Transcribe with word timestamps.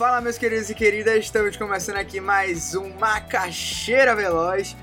Fala, 0.00 0.22
meus 0.22 0.38
queridos 0.38 0.70
e 0.70 0.74
queridas, 0.74 1.26
estamos 1.26 1.58
começando 1.58 1.98
aqui 1.98 2.22
mais 2.22 2.74
um 2.74 2.88
Macaxeira 2.98 4.16
Veloz 4.16 4.74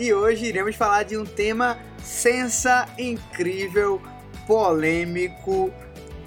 e 0.00 0.12
hoje 0.12 0.46
iremos 0.46 0.74
falar 0.74 1.04
de 1.04 1.16
um 1.16 1.24
tema 1.24 1.78
sensa, 2.02 2.84
incrível, 2.98 4.02
polêmico, 4.48 5.72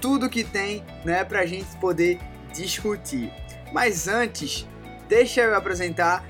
tudo 0.00 0.30
que 0.30 0.42
tem, 0.44 0.82
né, 1.04 1.24
pra 1.24 1.44
gente 1.44 1.76
poder 1.76 2.18
discutir. 2.54 3.30
Mas 3.70 4.08
antes, 4.08 4.66
deixa 5.10 5.42
eu 5.42 5.54
apresentar 5.54 6.26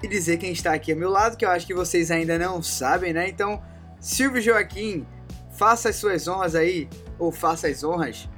e 0.00 0.06
dizer 0.06 0.36
quem 0.36 0.52
está 0.52 0.72
aqui 0.72 0.92
ao 0.92 0.98
meu 0.98 1.10
lado, 1.10 1.36
que 1.36 1.44
eu 1.44 1.50
acho 1.50 1.66
que 1.66 1.74
vocês 1.74 2.12
ainda 2.12 2.38
não 2.38 2.62
sabem, 2.62 3.12
né? 3.12 3.28
Então, 3.28 3.60
Silvio 3.98 4.40
Joaquim, 4.40 5.04
faça 5.50 5.88
as 5.88 5.96
suas 5.96 6.28
honras 6.28 6.54
aí, 6.54 6.88
ou 7.18 7.32
faça 7.32 7.66
as 7.66 7.82
honras. 7.82 8.28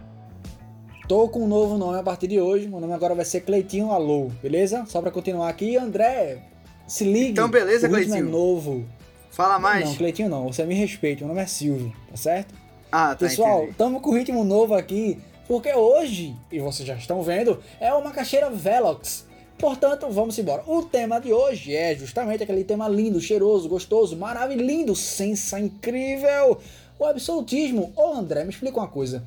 Tô 1.10 1.28
com 1.28 1.42
um 1.42 1.48
novo 1.48 1.76
nome 1.76 1.98
a 1.98 2.04
partir 2.04 2.28
de 2.28 2.40
hoje. 2.40 2.68
Meu 2.68 2.78
nome 2.78 2.92
agora 2.92 3.16
vai 3.16 3.24
ser 3.24 3.40
Cleitinho 3.40 3.90
Alô, 3.90 4.30
beleza? 4.40 4.84
Só 4.86 5.02
pra 5.02 5.10
continuar 5.10 5.48
aqui, 5.48 5.76
André, 5.76 6.38
se 6.86 7.02
ligue. 7.02 7.32
Então, 7.32 7.48
beleza, 7.48 7.88
o 7.88 7.90
Cleitinho? 7.90 8.18
é 8.18 8.22
novo. 8.22 8.86
Fala 9.28 9.58
mais. 9.58 9.86
Não, 9.86 9.96
Cleitinho 9.96 10.28
não, 10.28 10.52
você 10.52 10.64
me 10.64 10.76
respeita. 10.76 11.24
Meu 11.24 11.34
nome 11.34 11.40
é 11.40 11.46
Silvio, 11.48 11.92
tá 12.08 12.16
certo? 12.16 12.54
Ah, 12.92 13.08
tá. 13.08 13.26
Pessoal, 13.26 13.56
entendi. 13.56 13.72
estamos 13.72 14.00
com 14.00 14.14
ritmo 14.14 14.44
novo 14.44 14.72
aqui, 14.72 15.18
porque 15.48 15.74
hoje, 15.74 16.36
e 16.48 16.60
vocês 16.60 16.86
já 16.86 16.94
estão 16.94 17.24
vendo, 17.24 17.58
é 17.80 17.92
uma 17.92 18.12
caixeira 18.12 18.48
Velox. 18.48 19.26
Portanto, 19.58 20.06
vamos 20.10 20.38
embora. 20.38 20.62
O 20.64 20.84
tema 20.84 21.18
de 21.18 21.32
hoje 21.32 21.74
é 21.74 21.92
justamente 21.96 22.44
aquele 22.44 22.62
tema 22.62 22.86
lindo, 22.86 23.20
cheiroso, 23.20 23.68
gostoso, 23.68 24.16
maravilhoso, 24.16 24.94
sensa, 24.94 25.58
incrível. 25.58 26.60
O 26.96 27.04
absolutismo. 27.04 27.92
Ô 27.96 28.12
André, 28.12 28.44
me 28.44 28.50
explica 28.50 28.78
uma 28.78 28.86
coisa. 28.86 29.24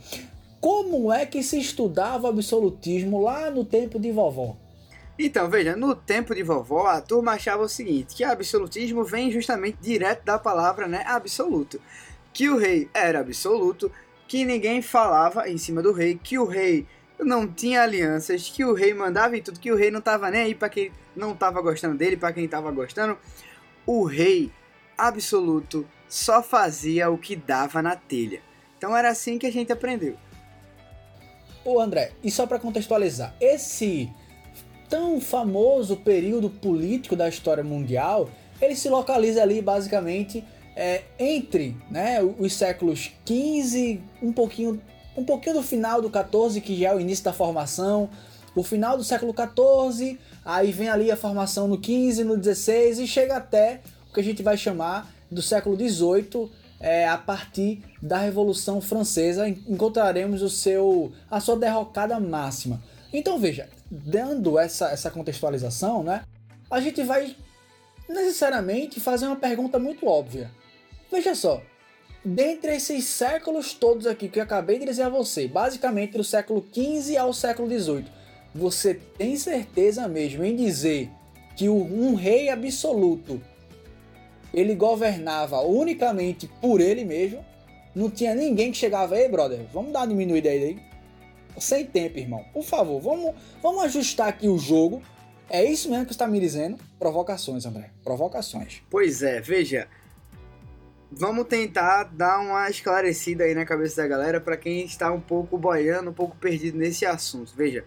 Como 0.63 1.11
é 1.11 1.25
que 1.25 1.43
se 1.43 1.59
estudava 1.59 2.29
absolutismo 2.29 3.21
lá 3.21 3.51
no 3.51 3.65
tempo 3.65 3.99
de 3.99 4.13
vovó? 4.13 4.55
Então, 5.19 5.49
veja, 5.49 5.75
no 5.75 5.93
tempo 5.93 6.33
de 6.33 6.41
vovó, 6.41 6.87
a 6.87 7.01
turma 7.01 7.33
achava 7.33 7.63
o 7.63 7.67
seguinte, 7.67 8.15
que 8.15 8.23
absolutismo 8.23 9.03
vem 9.03 9.29
justamente 9.29 9.77
direto 9.81 10.23
da 10.23 10.39
palavra, 10.39 10.87
né, 10.87 11.03
absoluto. 11.05 11.81
Que 12.31 12.47
o 12.47 12.55
rei 12.55 12.89
era 12.93 13.19
absoluto, 13.19 13.91
que 14.25 14.45
ninguém 14.45 14.81
falava 14.81 15.49
em 15.49 15.57
cima 15.57 15.81
do 15.81 15.91
rei, 15.91 16.17
que 16.17 16.39
o 16.39 16.45
rei 16.45 16.87
não 17.19 17.45
tinha 17.45 17.81
alianças, 17.81 18.47
que 18.47 18.63
o 18.63 18.73
rei 18.73 18.93
mandava 18.93 19.35
em 19.35 19.41
tudo, 19.41 19.59
que 19.59 19.69
o 19.69 19.75
rei 19.75 19.91
não 19.91 19.99
tava 19.99 20.31
nem 20.31 20.43
aí 20.43 20.55
para 20.55 20.69
quem 20.69 20.93
não 21.13 21.35
tava 21.35 21.61
gostando 21.61 21.97
dele, 21.97 22.15
para 22.15 22.31
quem 22.31 22.47
tava 22.47 22.71
gostando. 22.71 23.17
O 23.85 24.05
rei 24.05 24.49
absoluto 24.97 25.85
só 26.07 26.41
fazia 26.41 27.09
o 27.09 27.17
que 27.17 27.35
dava 27.35 27.81
na 27.81 27.97
telha. 27.97 28.41
Então 28.77 28.95
era 28.95 29.09
assim 29.09 29.37
que 29.37 29.45
a 29.45 29.51
gente 29.51 29.69
aprendeu. 29.69 30.15
Ô 31.65 31.79
André, 31.79 32.11
e 32.23 32.29
só 32.29 32.45
para 32.45 32.59
contextualizar, 32.59 33.33
esse 33.39 34.09
tão 34.89 35.19
famoso 35.21 35.95
período 35.97 36.49
político 36.49 37.15
da 37.15 37.27
história 37.29 37.63
mundial, 37.63 38.29
ele 38.61 38.75
se 38.75 38.89
localiza 38.89 39.41
ali 39.41 39.61
basicamente 39.61 40.43
é, 40.75 41.03
entre 41.17 41.75
né, 41.89 42.19
os 42.21 42.53
séculos 42.53 43.11
15, 43.25 44.01
um 44.21 44.33
pouquinho, 44.33 44.81
um 45.15 45.23
pouquinho 45.23 45.55
do 45.55 45.63
final 45.63 46.01
do 46.01 46.09
14, 46.09 46.59
que 46.61 46.79
já 46.79 46.89
é 46.89 46.95
o 46.95 46.99
início 46.99 47.23
da 47.23 47.33
formação, 47.33 48.09
o 48.55 48.61
final 48.61 48.97
do 48.97 49.03
século 49.03 49.33
14, 49.33 50.19
aí 50.43 50.71
vem 50.71 50.89
ali 50.89 51.09
a 51.09 51.17
formação 51.17 51.67
no 51.67 51.77
15, 51.77 52.23
no 52.23 52.37
16 52.37 52.99
e 52.99 53.07
chega 53.07 53.37
até 53.37 53.81
o 54.09 54.13
que 54.13 54.19
a 54.19 54.23
gente 54.23 54.43
vai 54.43 54.57
chamar 54.57 55.11
do 55.31 55.41
século 55.41 55.75
18, 55.75 56.51
é, 56.83 57.07
a 57.07 57.17
partir 57.17 57.81
da 58.01 58.17
Revolução 58.17 58.81
Francesa, 58.81 59.47
encontraremos 59.47 60.41
o 60.41 60.49
seu, 60.49 61.13
a 61.31 61.39
sua 61.39 61.55
derrocada 61.55 62.19
máxima. 62.19 62.83
Então 63.13 63.39
veja, 63.39 63.69
dando 63.89 64.59
essa, 64.59 64.89
essa 64.89 65.09
contextualização, 65.09 66.03
né, 66.03 66.25
a 66.69 66.81
gente 66.81 67.01
vai 67.01 67.37
necessariamente 68.09 68.99
fazer 68.99 69.27
uma 69.27 69.37
pergunta 69.37 69.79
muito 69.79 70.05
óbvia. 70.05 70.51
Veja 71.09 71.33
só, 71.33 71.61
dentre 72.23 72.75
esses 72.75 73.05
séculos 73.05 73.73
todos 73.73 74.05
aqui 74.05 74.27
que 74.27 74.39
eu 74.39 74.43
acabei 74.43 74.77
de 74.77 74.85
dizer 74.85 75.03
a 75.03 75.09
você, 75.09 75.47
basicamente 75.47 76.17
do 76.17 76.23
século 76.23 76.65
XV 76.73 77.15
ao 77.15 77.31
século 77.31 77.69
XVIII, 77.69 78.07
você 78.53 78.95
tem 79.17 79.37
certeza 79.37 80.05
mesmo 80.09 80.43
em 80.43 80.53
dizer 80.53 81.09
que 81.55 81.69
um 81.69 82.13
rei 82.13 82.49
absoluto 82.49 83.41
ele 84.53 84.75
governava 84.75 85.61
unicamente 85.61 86.47
por 86.61 86.79
ele 86.79 87.03
mesmo. 87.03 87.43
Não 87.95 88.09
tinha 88.09 88.35
ninguém 88.35 88.71
que 88.71 88.77
chegava 88.77 89.15
aí, 89.15 89.27
brother. 89.27 89.65
Vamos 89.73 89.91
dar 89.91 90.01
uma 90.01 90.07
diminuída 90.07 90.49
aí. 90.49 90.79
Sem 91.59 91.85
tempo, 91.85 92.17
irmão. 92.19 92.43
Por 92.53 92.63
favor, 92.63 92.99
vamos, 92.99 93.35
vamos 93.61 93.83
ajustar 93.83 94.27
aqui 94.27 94.47
o 94.47 94.57
jogo. 94.57 95.01
É 95.49 95.63
isso 95.63 95.89
mesmo 95.89 96.05
que 96.05 96.13
você 96.13 96.15
está 96.15 96.27
me 96.27 96.39
dizendo? 96.39 96.77
Provocações, 96.97 97.65
André. 97.65 97.91
Provocações. 98.03 98.81
Pois 98.89 99.21
é, 99.21 99.39
veja. 99.39 99.87
Vamos 101.11 101.45
tentar 101.45 102.05
dar 102.05 102.39
uma 102.39 102.67
esclarecida 102.71 103.43
aí 103.43 103.53
na 103.53 103.65
cabeça 103.65 104.01
da 104.01 104.07
galera 104.07 104.41
para 104.41 104.57
quem 104.57 104.83
está 104.83 105.11
um 105.11 105.21
pouco 105.21 105.59
boiando, 105.59 106.09
um 106.09 106.13
pouco 106.13 106.35
perdido 106.37 106.75
nesse 106.75 107.05
assunto. 107.05 107.53
Veja, 107.55 107.85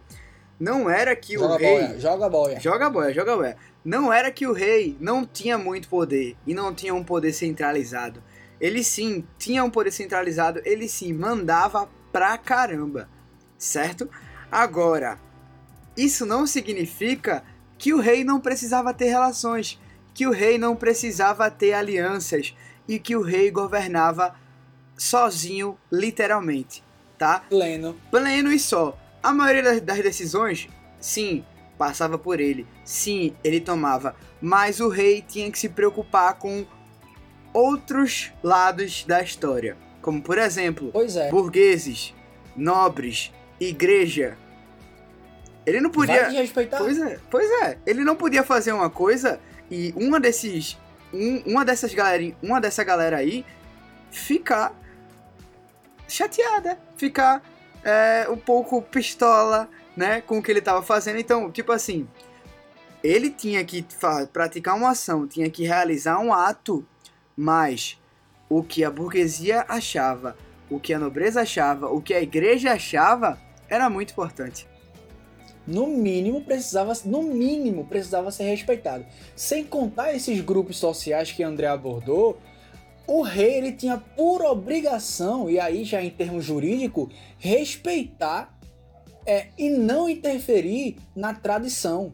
não 0.59 0.89
era 0.89 1.15
que 1.15 1.35
joga 1.35 1.55
o 1.55 1.57
rei. 1.57 1.87
Boia, 1.87 2.01
joga 2.01 2.29
boia. 2.29 2.61
Joga 2.61 2.91
boia, 2.91 3.13
joga 3.13 3.37
boia. 3.37 3.57
Não 3.85 4.13
era 4.13 4.31
que 4.31 4.47
o 4.47 4.53
rei 4.53 4.97
não 5.01 5.25
tinha 5.25 5.57
muito 5.57 5.89
poder 5.89 6.37
e 6.47 6.55
não 6.55 6.75
tinha 6.75 6.95
um 6.95 7.05
poder 7.05 7.33
centralizado. 7.33 8.23
Ele 8.61 8.83
sim 8.83 9.25
tinha 9.39 9.63
um 9.63 9.71
poder 9.71 9.93
centralizado, 9.93 10.61
ele 10.65 10.89
sim 10.89 11.13
mandava 11.13 11.89
pra 12.11 12.37
caramba, 12.39 13.09
certo? 13.59 14.09
Agora, 14.51 15.19
isso 15.97 16.25
não 16.25 16.47
significa 16.47 17.45
que 17.77 17.93
o 17.93 18.01
rei 18.01 18.25
não 18.25 18.41
precisava 18.41 18.95
ter 18.95 19.07
relações, 19.07 19.79
que 20.15 20.27
o 20.27 20.31
rei 20.31 20.57
não 20.57 20.75
precisava 20.75 21.51
ter 21.51 21.75
alianças 21.75 22.55
e 22.89 22.99
que 22.99 23.15
o 23.15 23.21
rei 23.21 23.51
governava 23.51 24.35
sozinho, 24.97 25.79
literalmente, 25.93 26.83
tá? 27.19 27.41
Pleno. 27.51 27.95
Pleno 28.11 28.51
e 28.51 28.59
só. 28.59 28.97
A 29.27 29.33
maioria 29.33 29.61
das, 29.63 29.81
das 29.81 29.99
decisões, 29.99 30.69
sim, 31.01 31.45
passava 31.77 32.17
por 32.17 32.39
ele. 32.39 32.65
Sim, 32.85 33.35
ele 33.43 33.61
tomava, 33.61 34.15
mas 34.41 34.79
o 34.79 34.89
rei 34.89 35.21
tinha 35.21 35.51
que 35.51 35.59
se 35.59 35.69
preocupar 35.69 36.35
com 36.35 36.65
outros 37.53 38.33
lados 38.41 39.03
da 39.05 39.21
história, 39.21 39.77
como 40.01 40.23
por 40.23 40.39
exemplo, 40.39 40.93
é. 40.95 41.29
burgueses, 41.29 42.15
nobres, 42.55 43.33
igreja. 43.59 44.39
Ele 45.67 45.81
não 45.81 45.91
podia. 45.91 46.23
Vai 46.23 46.31
desrespeitar? 46.31 46.79
Pois 46.79 46.97
é, 46.97 47.19
pois 47.29 47.51
é. 47.63 47.79
Ele 47.85 48.05
não 48.05 48.15
podia 48.15 48.45
fazer 48.45 48.71
uma 48.73 48.89
coisa 48.89 49.41
e 49.69 49.93
uma 49.97 50.21
desses, 50.21 50.79
um- 51.13 51.43
uma 51.47 51.65
dessas 51.65 51.93
galera, 51.93 52.33
uma 52.41 52.61
dessa 52.61 52.85
galera 52.85 53.17
aí 53.17 53.45
ficar 54.13 54.73
chateada, 56.07 56.79
ficar 56.97 57.43
é, 57.87 58.29
um 58.29 58.37
pouco 58.37 58.83
pistola, 58.83 59.71
né, 59.97 60.21
com 60.21 60.39
o 60.39 60.43
que 60.43 60.51
ele 60.51 60.61
tava 60.61 60.83
fazendo. 60.83 61.21
Então, 61.21 61.53
tipo 61.53 61.71
assim, 61.71 62.09
ele 63.03 63.31
tinha 63.31 63.65
que 63.65 63.87
praticar 64.33 64.75
uma 64.75 64.91
ação, 64.91 65.27
tinha 65.29 65.49
que 65.49 65.65
realizar 65.65 66.19
um 66.19 66.33
ato, 66.33 66.85
mas 67.37 67.97
o 68.49 68.61
que 68.61 68.83
a 68.83 68.91
burguesia 68.91 69.65
achava, 69.69 70.37
o 70.69 70.81
que 70.81 70.93
a 70.93 70.99
nobreza 70.99 71.43
achava, 71.43 71.89
o 71.89 72.03
que 72.03 72.13
a 72.13 72.21
igreja 72.21 72.73
achava, 72.73 73.41
era 73.69 73.89
muito 73.89 74.11
importante. 74.11 74.67
no 75.67 75.89
mínimo 75.89 76.43
precisava, 76.43 76.93
no 77.05 77.23
mínimo 77.23 77.85
precisava 77.87 78.31
ser 78.31 78.45
respeitado. 78.45 79.05
Sem 79.35 79.65
contar 79.65 80.15
esses 80.15 80.41
grupos 80.41 80.77
sociais 80.77 81.33
que 81.33 81.43
André 81.43 81.67
abordou, 81.67 82.39
o 83.07 83.23
rei 83.23 83.55
ele 83.55 83.73
tinha 83.73 83.97
por 83.97 84.43
obrigação, 84.43 85.49
e 85.49 85.61
aí 85.61 85.85
já 85.85 86.03
em 86.03 86.11
termos 86.11 86.45
jurídico, 86.45 87.11
respeitar 87.39 88.59
é, 89.25 89.49
e 89.57 89.71
não 89.71 90.09
interferir 90.09 90.97
na 91.15 91.35
tradição. 91.35 92.13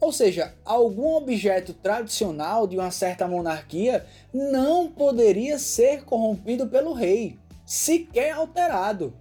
Ou 0.00 0.12
seja, 0.12 0.54
algum 0.64 1.14
objeto 1.16 1.72
tradicional 1.72 2.66
de 2.66 2.76
uma 2.76 2.90
certa 2.90 3.26
monarquia 3.26 4.06
não 4.32 4.88
poderia 4.88 5.58
ser 5.58 6.04
corrompido 6.04 6.68
pelo 6.68 6.92
rei, 6.92 7.36
sequer 7.66 8.32
alterado. 8.32 9.12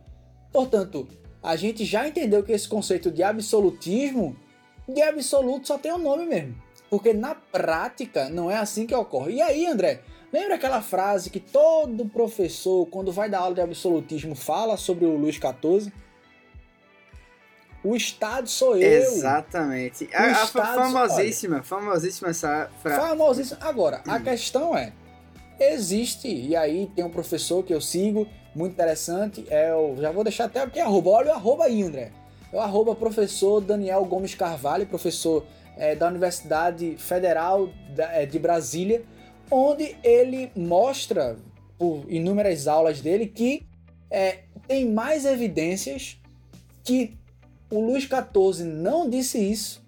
Portanto, 0.51 1.07
a 1.41 1.55
gente 1.55 1.83
já 1.83 2.07
entendeu 2.07 2.43
que 2.43 2.51
esse 2.51 2.67
conceito 2.67 3.09
de 3.09 3.23
absolutismo, 3.23 4.35
de 4.87 5.01
absoluto 5.01 5.67
só 5.67 5.77
tem 5.77 5.91
o 5.91 5.97
nome 5.97 6.25
mesmo. 6.25 6.55
Porque 6.89 7.11
na 7.11 7.35
prática 7.35 8.29
não 8.29 8.49
é 8.49 8.57
assim 8.57 8.85
que 8.85 8.95
ocorre. 8.95 9.33
E 9.33 9.41
aí, 9.41 9.65
André, 9.65 10.01
lembra 10.31 10.55
aquela 10.55 10.81
frase 10.81 11.29
que 11.29 11.39
todo 11.39 12.05
professor, 12.07 12.85
quando 12.87 13.11
vai 13.11 13.29
dar 13.29 13.39
aula 13.39 13.55
de 13.55 13.61
absolutismo, 13.61 14.35
fala 14.35 14.77
sobre 14.77 15.05
o 15.05 15.15
Luís 15.15 15.35
XIV? 15.35 15.91
O 17.83 17.95
Estado 17.95 18.49
sou 18.49 18.75
eu. 18.75 19.01
Exatamente. 19.01 20.09
A, 20.13 20.31
a 20.31 20.47
famosíssima, 20.47 21.63
famosíssima 21.63 22.29
essa 22.29 22.69
frase. 22.81 22.99
Famosíssimo. 22.99 23.59
Agora, 23.61 24.01
Hum. 24.05 24.11
a 24.11 24.19
questão 24.19 24.75
é: 24.75 24.91
existe, 25.59 26.27
e 26.27 26.55
aí 26.55 26.91
tem 26.95 27.05
um 27.05 27.09
professor 27.09 27.63
que 27.63 27.73
eu 27.73 27.79
sigo, 27.79 28.27
muito 28.53 28.73
interessante, 28.73 29.45
é 29.49 29.73
o. 29.73 29.95
Já 29.97 30.11
vou 30.11 30.23
deixar 30.23 30.45
até 30.45 30.61
aqui 30.61 30.79
arroba, 30.79 31.11
olha 31.11 31.29
o 31.31 31.33
arroba 31.35 31.65
aí, 31.65 31.81
André. 31.83 32.11
o 32.51 32.59
arroba 32.59 32.95
professor 32.95 33.61
Daniel 33.61 34.03
Gomes 34.05 34.33
Carvalho, 34.33 34.85
professor 34.87 35.45
é, 35.77 35.95
da 35.95 36.07
Universidade 36.07 36.95
Federal 36.97 37.69
de 38.29 38.39
Brasília, 38.39 39.03
onde 39.49 39.95
ele 40.03 40.51
mostra, 40.55 41.37
por 41.77 42.05
inúmeras 42.07 42.67
aulas 42.67 43.01
dele, 43.01 43.27
que 43.27 43.67
é, 44.09 44.43
tem 44.67 44.89
mais 44.91 45.25
evidências 45.25 46.19
que 46.83 47.17
o 47.69 47.79
Luís 47.79 48.03
XIV 48.03 48.63
não 48.63 49.09
disse 49.09 49.37
isso 49.37 49.85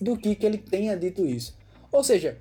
do 0.00 0.16
que 0.16 0.34
que 0.34 0.46
ele 0.46 0.58
tenha 0.58 0.96
dito 0.96 1.24
isso. 1.24 1.56
Ou 1.92 2.02
seja, 2.02 2.38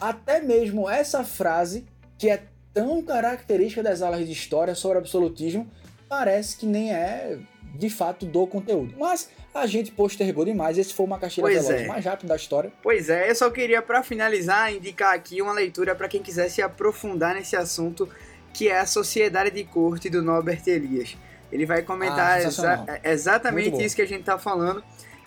até 0.00 0.40
mesmo 0.40 0.88
essa 0.88 1.24
frase, 1.24 1.86
que 2.18 2.28
é 2.28 2.44
tão 2.72 3.02
característica 3.02 3.82
das 3.82 4.02
aulas 4.02 4.26
de 4.26 4.32
história 4.32 4.74
sobre 4.74 4.98
absolutismo, 4.98 5.68
parece 6.08 6.56
que 6.56 6.66
nem 6.66 6.92
é 6.92 7.38
de 7.74 7.90
fato 7.90 8.24
do 8.24 8.46
conteúdo. 8.46 8.94
Mas 8.98 9.28
a 9.52 9.66
gente 9.66 9.90
postergou 9.90 10.44
demais, 10.44 10.78
esse 10.78 10.94
foi 10.94 11.06
uma 11.06 11.18
caixinha 11.18 11.46
veloz 11.46 11.68
é. 11.70 11.86
mais 11.86 12.04
rápido 12.04 12.28
da 12.28 12.36
história. 12.36 12.72
Pois 12.82 13.10
é, 13.10 13.28
eu 13.28 13.34
só 13.34 13.50
queria 13.50 13.82
para 13.82 14.02
finalizar 14.02 14.72
indicar 14.72 15.14
aqui 15.14 15.42
uma 15.42 15.52
leitura 15.52 15.94
para 15.94 16.08
quem 16.08 16.22
quiser 16.22 16.48
se 16.48 16.62
aprofundar 16.62 17.34
nesse 17.34 17.56
assunto, 17.56 18.08
que 18.52 18.68
é 18.68 18.78
a 18.78 18.86
Sociedade 18.86 19.50
de 19.50 19.64
Corte 19.64 20.08
do 20.08 20.22
Norbert 20.22 20.62
Elias. 20.66 21.16
Ele 21.50 21.66
vai 21.66 21.82
comentar 21.82 22.38
ah, 22.38 22.42
exa 22.42 23.00
exatamente 23.04 23.82
isso 23.82 23.94
que 23.94 24.02
a 24.02 24.06
gente 24.06 24.20
está 24.20 24.38
falando 24.38 24.82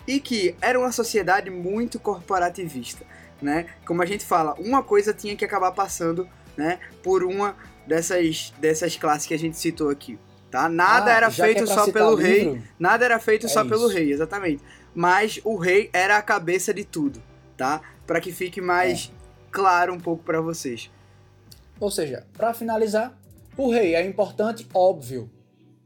e 0.06 0.18
que 0.18 0.54
era 0.60 0.78
uma 0.78 0.90
sociedade 0.90 1.50
muito 1.50 2.00
corporativista, 2.00 3.04
né? 3.40 3.66
Como 3.86 4.02
a 4.02 4.06
gente 4.06 4.24
fala, 4.24 4.54
uma 4.58 4.82
coisa 4.82 5.12
tinha 5.12 5.36
que 5.36 5.44
acabar 5.44 5.72
passando, 5.72 6.28
né, 6.56 6.80
por 7.02 7.22
uma 7.22 7.56
dessas 7.86 8.52
dessas 8.58 8.96
classes 8.96 9.26
que 9.26 9.34
a 9.34 9.38
gente 9.38 9.56
citou 9.56 9.90
aqui, 9.90 10.18
tá? 10.50 10.68
Nada 10.68 11.10
ah, 11.10 11.16
era 11.16 11.30
feito 11.30 11.64
é 11.64 11.66
só 11.66 11.90
pelo 11.90 12.14
rei, 12.14 12.60
nada 12.78 13.04
era 13.04 13.18
feito 13.18 13.46
é 13.46 13.48
só 13.48 13.60
isso. 13.60 13.70
pelo 13.70 13.88
rei, 13.88 14.12
exatamente. 14.12 14.62
Mas 14.94 15.40
o 15.44 15.56
rei 15.56 15.90
era 15.92 16.16
a 16.16 16.22
cabeça 16.22 16.72
de 16.72 16.84
tudo, 16.84 17.22
tá? 17.56 17.80
Para 18.06 18.20
que 18.20 18.32
fique 18.32 18.60
mais 18.60 19.12
é. 19.12 19.50
claro 19.50 19.92
um 19.92 20.00
pouco 20.00 20.22
para 20.24 20.40
vocês. 20.40 20.90
Ou 21.78 21.90
seja, 21.90 22.26
para 22.36 22.52
finalizar, 22.52 23.16
o 23.56 23.70
rei 23.70 23.94
é 23.94 24.04
importante, 24.04 24.66
óbvio, 24.74 25.30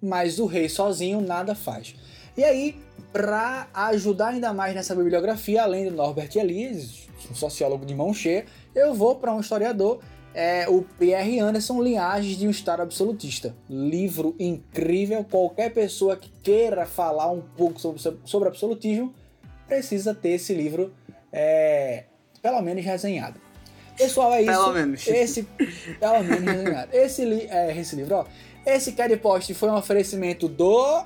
mas 0.01 0.39
o 0.39 0.47
rei 0.47 0.69
sozinho 0.69 1.21
nada 1.21 1.55
faz. 1.55 1.95
E 2.37 2.43
aí, 2.43 2.81
para 3.13 3.69
ajudar 3.75 4.29
ainda 4.29 4.55
mais 4.55 4.75
nessa 4.75 4.95
bibliografia, 4.95 5.63
além 5.63 5.85
do 5.85 5.95
Norbert 5.95 6.31
Elias, 6.35 7.09
um 7.31 7.35
sociólogo 7.35 7.85
de 7.85 7.95
mão 7.95 8.15
cheia, 8.15 8.47
eu 8.75 8.95
vou 8.95 9.17
para 9.17 9.35
um 9.35 9.41
historiador, 9.41 10.01
é, 10.35 10.69
o 10.69 10.83
Pierre 10.83 11.41
Anderson, 11.41 11.83
Linhagens 11.83 12.37
de 12.37 12.47
um 12.47 12.51
Estado 12.51 12.83
Absolutista. 12.83 13.55
Livro 13.69 14.35
incrível, 14.39 15.25
qualquer 15.25 15.73
pessoa 15.73 16.17
que 16.17 16.31
queira 16.43 16.87
falar 16.87 17.31
um 17.31 17.41
pouco 17.41 17.81
sobre, 17.81 18.01
sobre 18.25 18.49
absolutismo 18.49 19.15
precisa 19.67 20.15
ter 20.15 20.31
esse 20.31 20.55
livro, 20.55 20.93
é, 21.33 22.05
pelo 22.43 22.61
menos 22.63 22.85
resenhado. 22.85 23.41
Pessoal, 23.97 24.33
é 24.35 24.43
isso. 24.43 24.51
Pelo 24.51 24.73
menos. 24.73 25.07
Esse, 25.07 25.43
pelo 26.01 26.25
menos 26.25 26.53
resenhado. 26.53 26.89
Esse, 26.93 27.25
li, 27.25 27.47
é, 27.49 27.77
esse 27.77 27.97
livro, 27.97 28.17
ó, 28.17 28.25
esse 28.65 28.93
Cad 28.93 29.15
Post 29.19 29.53
foi 29.55 29.69
um 29.69 29.77
oferecimento 29.77 30.49
do. 30.49 31.05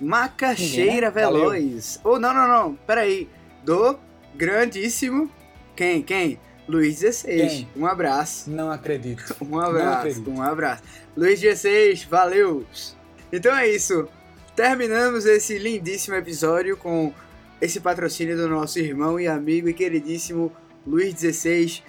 Macaxeira 0.00 0.84
Ninguém, 0.84 1.00
né? 1.00 1.10
Veloz. 1.10 2.00
Ou 2.02 2.14
oh, 2.14 2.18
não, 2.18 2.32
não, 2.32 2.48
não. 2.48 2.74
Peraí. 2.86 3.28
Do 3.62 3.98
grandíssimo. 4.34 5.30
Quem? 5.76 6.02
Quem? 6.02 6.38
Luiz 6.70 7.00
16. 7.00 7.66
Um 7.76 7.86
abraço. 7.86 8.50
Não 8.50 8.70
acredito. 8.70 9.36
Um 9.42 9.58
abraço. 9.58 9.98
Acredito. 9.98 10.30
Um 10.30 10.42
abraço. 10.42 10.82
Luiz 11.16 11.40
16, 11.40 12.04
valeu. 12.04 12.64
Então 13.32 13.54
é 13.54 13.68
isso. 13.68 14.08
Terminamos 14.54 15.26
esse 15.26 15.58
lindíssimo 15.58 16.16
episódio 16.16 16.76
com 16.76 17.12
esse 17.60 17.80
patrocínio 17.80 18.36
do 18.36 18.48
nosso 18.48 18.78
irmão 18.78 19.18
e 19.18 19.26
amigo 19.26 19.68
e 19.68 19.74
queridíssimo 19.74 20.52
Luiz 20.86 21.14
16. 21.14 21.82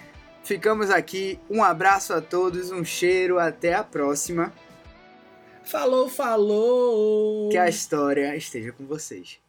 Ficamos 0.44 0.90
aqui. 0.90 1.38
Um 1.48 1.62
abraço 1.62 2.12
a 2.12 2.20
todos, 2.20 2.70
um 2.70 2.84
cheiro, 2.84 3.38
até 3.38 3.74
a 3.74 3.84
próxima. 3.84 4.52
Falou, 5.64 6.08
falou! 6.08 7.48
Que 7.50 7.58
a 7.58 7.68
história 7.68 8.36
esteja 8.36 8.72
com 8.72 8.84
vocês. 8.84 9.41